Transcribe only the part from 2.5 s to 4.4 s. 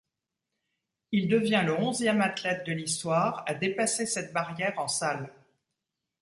de l'histoire à dépasser cette